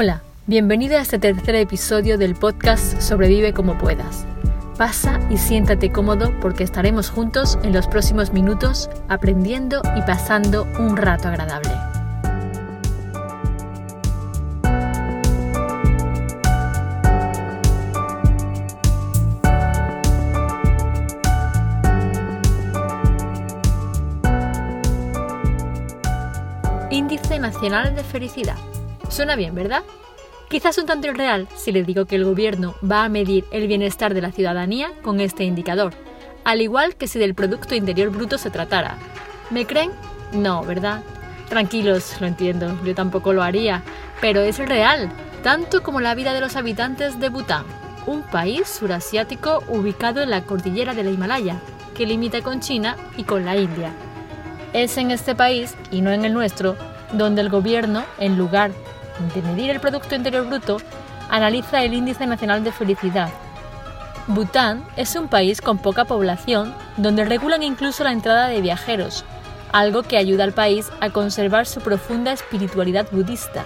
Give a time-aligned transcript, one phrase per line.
[0.00, 4.26] Hola, bienvenido a este tercer episodio del podcast Sobrevive como puedas.
[4.76, 10.96] Pasa y siéntate cómodo porque estaremos juntos en los próximos minutos aprendiendo y pasando un
[10.96, 11.72] rato agradable.
[26.88, 28.54] Índice Nacional de Felicidad.
[29.08, 29.82] Suena bien, ¿verdad?
[30.48, 34.14] Quizás un tanto irreal si le digo que el gobierno va a medir el bienestar
[34.14, 35.92] de la ciudadanía con este indicador,
[36.44, 38.96] al igual que si del Producto Interior Bruto se tratara.
[39.50, 39.90] ¿Me creen?
[40.32, 41.02] No, ¿verdad?
[41.48, 43.82] Tranquilos, lo entiendo, yo tampoco lo haría,
[44.20, 45.10] pero es real,
[45.42, 47.64] tanto como la vida de los habitantes de Bután,
[48.06, 51.60] un país surasiático ubicado en la cordillera de la Himalaya,
[51.94, 53.92] que limita con China y con la India.
[54.72, 56.76] Es en este país, y no en el nuestro,
[57.12, 58.70] donde el gobierno, en lugar
[59.34, 60.78] de medir el Producto Interior Bruto,
[61.28, 63.30] analiza el Índice Nacional de Felicidad.
[64.26, 69.24] Bután es un país con poca población donde regulan incluso la entrada de viajeros,
[69.72, 73.64] algo que ayuda al país a conservar su profunda espiritualidad budista.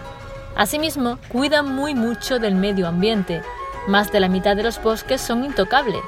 [0.54, 3.42] Asimismo, cuidan muy mucho del medio ambiente,
[3.88, 6.02] más de la mitad de los bosques son intocables.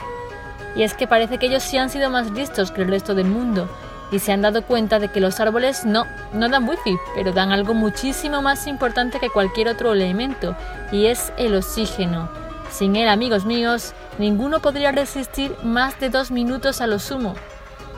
[0.77, 3.27] Y es que parece que ellos sí han sido más listos que el resto del
[3.27, 3.69] mundo
[4.15, 7.51] y se han dado cuenta de que los árboles no, no dan wifi, pero dan
[7.51, 10.57] algo muchísimo más importante que cualquier otro elemento,
[10.93, 12.31] y es el oxígeno.
[12.70, 17.35] Sin él, amigos míos, ninguno podría resistir más de dos minutos a lo sumo.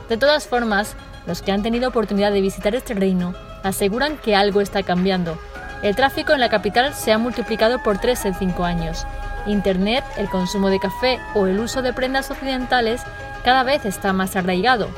[0.09, 4.63] De todas formas, los que han tenido oportunidad de visitar este reino aseguran que algo
[4.63, 5.39] está cambiando.
[5.83, 9.05] El tráfico en la capital se ha multiplicado por tres en cinco años.
[9.45, 13.03] Internet, el consumo de café o el uso de prendas occidentales
[13.45, 14.89] cada vez está más arraigado.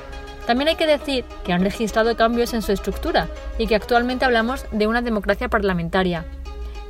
[0.48, 4.64] También hay que decir que han registrado cambios en su estructura y que actualmente hablamos
[4.72, 6.24] de una democracia parlamentaria.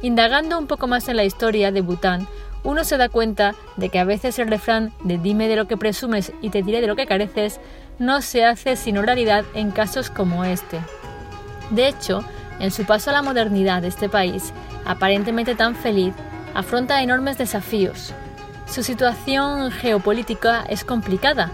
[0.01, 2.29] Indagando un poco más en la historia de Bután,
[2.63, 5.77] uno se da cuenta de que a veces el refrán de dime de lo que
[5.77, 7.59] presumes y te diré de lo que careces
[7.99, 10.79] no se hace sino realidad en casos como este.
[11.71, 12.23] De hecho,
[12.61, 14.53] en su paso a la modernidad de este país,
[14.85, 16.15] aparentemente tan feliz,
[16.55, 18.15] afronta enormes desafíos.
[18.67, 21.51] Su situación geopolítica es complicada,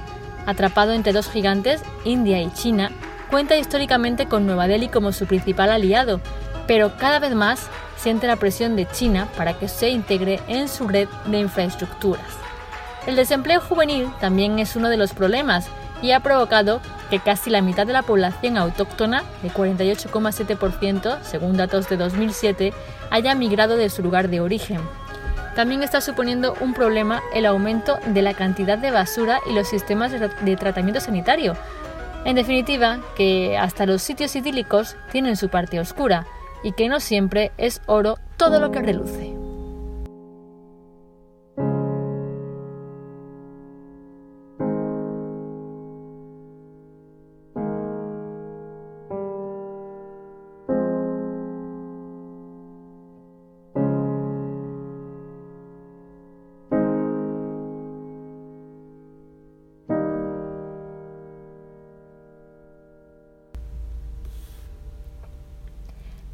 [0.47, 2.91] atrapado entre dos gigantes, India y China,
[3.31, 6.21] cuenta históricamente con Nueva Delhi como su principal aliado,
[6.67, 10.89] pero cada vez más siente la presión de China para que se integre en su
[10.89, 12.25] red de infraestructuras.
[13.07, 15.69] El desempleo juvenil también es uno de los problemas
[16.03, 21.89] y ha provocado que casi la mitad de la población autóctona, de 48,7% según datos
[21.89, 22.73] de 2007,
[23.11, 24.81] haya migrado de su lugar de origen
[25.55, 30.13] también está suponiendo un problema el aumento de la cantidad de basura y los sistemas
[30.13, 31.57] de tratamiento sanitario.
[32.25, 36.27] En definitiva, que hasta los sitios idílicos tienen su parte oscura
[36.63, 39.34] y que no siempre es oro todo lo que reluce.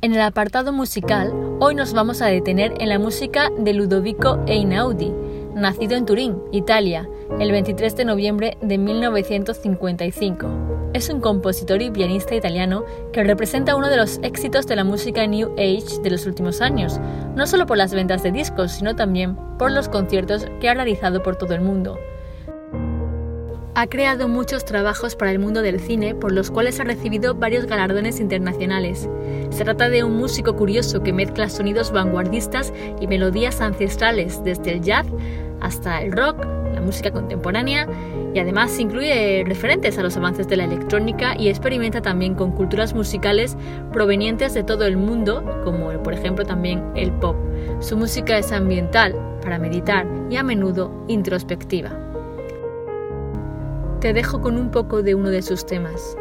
[0.02, 1.30] En el apartado musical,
[1.60, 5.12] hoy nos vamos a detener en la música de Ludovico Einaudi,
[5.54, 7.06] nacido en Turín, Italia,
[7.38, 10.90] el 23 de noviembre de 1955.
[10.94, 15.26] Es un compositor y pianista italiano que representa uno de los éxitos de la música
[15.26, 16.98] New Age de los últimos años,
[17.36, 21.22] no solo por las ventas de discos, sino también por los conciertos que ha realizado
[21.22, 21.98] por todo el mundo.
[23.80, 27.64] Ha creado muchos trabajos para el mundo del cine, por los cuales ha recibido varios
[27.64, 29.08] galardones internacionales.
[29.48, 34.82] Se trata de un músico curioso que mezcla sonidos vanguardistas y melodías ancestrales, desde el
[34.82, 35.06] jazz
[35.62, 37.88] hasta el rock, la música contemporánea,
[38.34, 42.92] y además incluye referentes a los avances de la electrónica y experimenta también con culturas
[42.92, 43.56] musicales
[43.94, 47.34] provenientes de todo el mundo, como por ejemplo también el pop.
[47.80, 52.09] Su música es ambiental, para meditar y a menudo introspectiva
[54.00, 56.16] te dejo con un poco de uno de sus temas.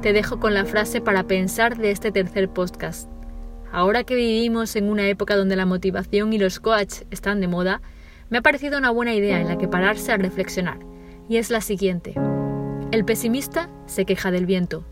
[0.00, 3.08] Te dejo con la frase para pensar de este tercer podcast.
[3.72, 7.82] Ahora que vivimos en una época donde la motivación y los coach están de moda,
[8.30, 10.78] me ha parecido una buena idea en la que pararse a reflexionar,
[11.28, 12.14] y es la siguiente.
[12.92, 14.84] El pesimista se queja del viento,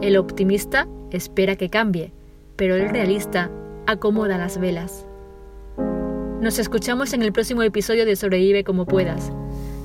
[0.00, 2.12] el optimista espera que cambie,
[2.56, 3.50] pero el realista
[3.86, 5.06] acomoda las velas.
[6.40, 9.30] Nos escuchamos en el próximo episodio de Sobrevive como puedas.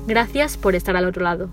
[0.06, 1.50] Gracias por estar al otro lado.